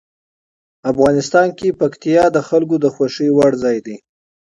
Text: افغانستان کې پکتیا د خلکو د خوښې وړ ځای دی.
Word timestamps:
افغانستان 0.91 1.47
کې 1.57 1.77
پکتیا 1.79 2.23
د 2.35 2.37
خلکو 2.47 2.75
د 2.83 2.85
خوښې 2.95 3.27
وړ 3.37 3.51
ځای 3.63 3.77
دی. 3.85 3.95